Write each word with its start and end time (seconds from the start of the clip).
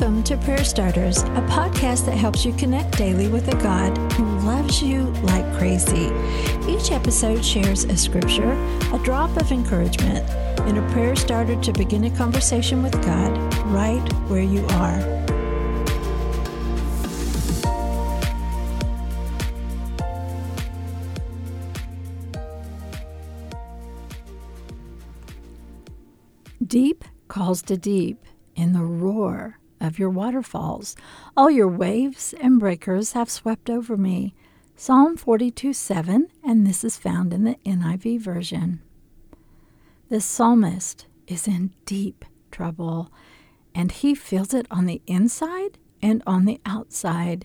Welcome 0.00 0.22
to 0.24 0.36
Prayer 0.36 0.62
Starters, 0.62 1.22
a 1.24 1.44
podcast 1.50 2.06
that 2.06 2.16
helps 2.16 2.44
you 2.44 2.52
connect 2.52 2.96
daily 2.96 3.26
with 3.26 3.48
a 3.48 3.56
God 3.56 3.98
who 4.12 4.24
loves 4.46 4.80
you 4.80 5.06
like 5.24 5.44
crazy. 5.58 6.12
Each 6.68 6.92
episode 6.92 7.44
shares 7.44 7.82
a 7.82 7.96
scripture, 7.96 8.52
a 8.92 9.00
drop 9.02 9.36
of 9.36 9.50
encouragement, 9.50 10.24
and 10.60 10.78
a 10.78 10.92
prayer 10.92 11.16
starter 11.16 11.60
to 11.60 11.72
begin 11.72 12.04
a 12.04 12.16
conversation 12.16 12.80
with 12.80 12.92
God 13.04 13.36
right 13.64 14.08
where 14.28 14.40
you 14.40 14.64
are. 14.66 15.00
Deep 26.64 27.04
calls 27.26 27.62
to 27.62 27.76
deep 27.76 28.24
in 28.54 28.74
the 28.74 28.84
roar 28.84 29.58
of 29.80 29.98
your 29.98 30.10
waterfalls. 30.10 30.96
All 31.36 31.50
your 31.50 31.68
waves 31.68 32.34
and 32.40 32.60
breakers 32.60 33.12
have 33.12 33.30
swept 33.30 33.70
over 33.70 33.96
me. 33.96 34.34
Psalm 34.76 35.16
42 35.16 35.72
7, 35.72 36.28
and 36.44 36.66
this 36.66 36.84
is 36.84 36.96
found 36.96 37.32
in 37.34 37.44
the 37.44 37.56
NIV 37.66 38.20
version. 38.20 38.80
The 40.08 40.20
psalmist 40.20 41.06
is 41.26 41.48
in 41.48 41.74
deep 41.84 42.24
trouble, 42.50 43.12
and 43.74 43.90
he 43.92 44.14
feels 44.14 44.54
it 44.54 44.66
on 44.70 44.86
the 44.86 45.02
inside 45.06 45.78
and 46.00 46.22
on 46.26 46.44
the 46.44 46.60
outside. 46.64 47.44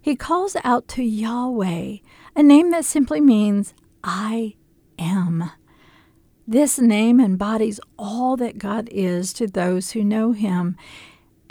He 0.00 0.16
calls 0.16 0.56
out 0.64 0.88
to 0.88 1.02
Yahweh, 1.04 1.98
a 2.34 2.42
name 2.42 2.70
that 2.72 2.84
simply 2.84 3.20
means, 3.20 3.74
I 4.02 4.56
am. 4.98 5.50
This 6.46 6.78
name 6.78 7.20
embodies 7.20 7.78
all 7.96 8.36
that 8.38 8.58
God 8.58 8.88
is 8.90 9.32
to 9.34 9.46
those 9.46 9.92
who 9.92 10.02
know 10.02 10.32
Him. 10.32 10.76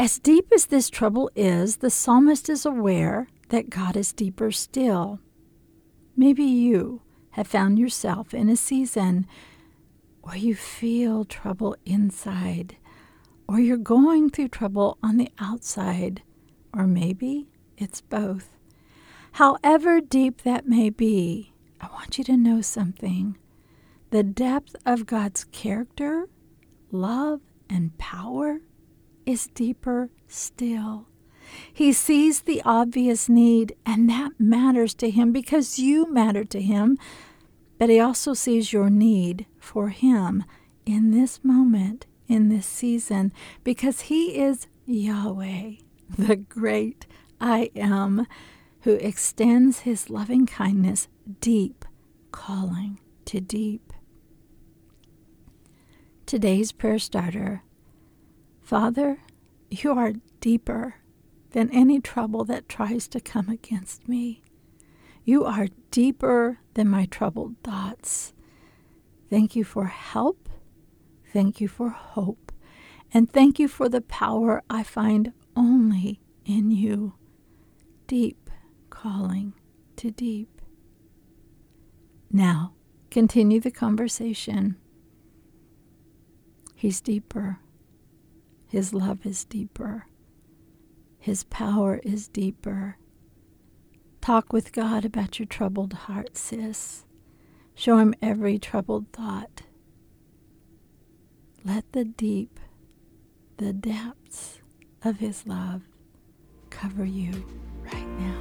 As 0.02 0.18
deep 0.18 0.52
as 0.52 0.66
this 0.66 0.90
trouble 0.90 1.30
is, 1.36 1.78
the 1.78 1.92
psalmist 1.92 2.50
is 2.50 2.66
aware 2.66 3.28
that 3.50 3.70
God 3.70 3.96
is 3.96 4.14
deeper 4.14 4.50
still. 4.50 5.20
Maybe 6.18 6.44
you 6.44 7.04
have 7.34 7.46
found 7.46 7.78
yourself 7.78 8.34
in 8.34 8.50
a 8.50 8.56
season 8.56 9.28
where 10.24 10.38
you 10.38 10.56
feel 10.56 11.24
trouble 11.24 11.76
inside, 11.86 12.78
or 13.48 13.60
you're 13.60 13.78
going 13.78 14.32
through 14.32 14.48
trouble 14.48 14.98
on 15.04 15.18
the 15.18 15.30
outside, 15.38 16.24
or 16.74 16.88
maybe 16.88 17.52
it's 17.78 18.02
both. 18.02 18.58
However 19.34 20.02
deep 20.02 20.42
that 20.42 20.68
may 20.68 20.90
be, 20.90 21.54
I 21.80 21.86
want 21.92 22.18
you 22.18 22.24
to 22.24 22.36
know 22.38 22.62
something. 22.62 23.38
The 24.10 24.24
depth 24.24 24.76
of 24.84 25.06
God's 25.06 25.44
character, 25.44 26.28
love, 26.90 27.42
and 27.70 27.96
power 28.00 28.62
is 29.32 29.48
deeper 29.48 30.10
still. 30.28 31.08
He 31.74 31.92
sees 31.94 32.42
the 32.42 32.62
obvious 32.64 33.28
need, 33.28 33.76
and 33.86 34.10
that 34.10 34.34
matters 34.40 34.94
to 34.96 35.10
him 35.10 35.32
because 35.32 35.80
you 35.80 36.12
matter 36.12 36.44
to 36.46 36.62
him. 36.62 36.98
But 37.78 37.90
he 37.90 38.00
also 38.00 38.34
sees 38.34 38.72
your 38.72 38.90
need 38.90 39.48
for 39.60 39.90
him 39.90 40.44
in 40.86 41.12
this 41.12 41.44
moment, 41.44 42.06
in 42.28 42.50
this 42.50 42.66
season, 42.66 43.34
because 43.64 44.02
he 44.02 44.40
is 44.40 44.68
Yahweh, 44.86 45.72
the 46.18 46.36
great 46.36 47.08
I 47.40 47.72
am, 47.76 48.28
who 48.82 48.94
extends 48.96 49.80
his 49.80 50.10
loving 50.10 50.46
kindness 50.46 51.08
deep, 51.40 51.86
calling 52.32 53.00
to 53.26 53.42
deep. 53.42 53.94
Today's 56.26 56.72
prayer 56.72 57.00
starter 57.00 57.64
Father, 58.72 59.18
you 59.70 59.92
are 59.92 60.14
deeper 60.40 60.96
than 61.50 61.70
any 61.72 62.00
trouble 62.00 62.46
that 62.46 62.70
tries 62.70 63.06
to 63.10 63.20
come 63.20 63.50
against 63.50 64.08
me. 64.08 64.44
You 65.26 65.44
are 65.44 65.68
deeper 65.92 66.60
than 66.76 66.88
my 66.88 67.06
troubled 67.06 67.58
thoughts. 67.66 68.32
Thank 69.30 69.58
you 69.58 69.66
for 69.66 69.88
help. 69.88 70.48
Thank 71.34 71.60
you 71.60 71.68
for 71.68 71.90
hope. 71.90 72.54
And 73.14 73.30
thank 73.30 73.60
you 73.60 73.68
for 73.68 73.90
the 73.90 74.00
power 74.00 74.64
I 74.70 74.84
find 74.84 75.34
only 75.54 76.22
in 76.46 76.72
you. 76.72 77.16
Deep 78.08 78.50
calling 78.90 79.54
to 79.98 80.12
deep. 80.12 80.62
Now, 82.32 82.72
continue 83.10 83.60
the 83.60 83.70
conversation. 83.70 84.78
He's 86.74 87.02
deeper. 87.02 87.60
His 88.72 88.94
love 88.94 89.26
is 89.26 89.44
deeper. 89.44 90.06
His 91.20 91.44
power 91.44 92.00
is 92.06 92.30
deeper. 92.30 92.96
Talk 94.22 94.54
with 94.54 94.72
God 94.72 95.04
about 95.04 95.40
your 95.40 95.46
troubled 95.46 95.92
heart, 95.92 96.38
sis. 96.38 97.04
Show 97.76 97.98
him 97.98 98.16
every 98.22 98.58
troubled 98.58 99.12
thought. 99.12 99.64
Let 101.66 101.92
the 101.92 102.06
deep, 102.06 102.62
the 103.58 103.74
depths 103.74 104.62
of 105.04 105.20
his 105.20 105.46
love 105.46 105.82
cover 106.70 107.04
you 107.04 107.46
right 107.84 108.08
now. 108.20 108.41